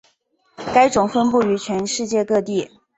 [0.73, 2.71] 该种分布于全世界各地。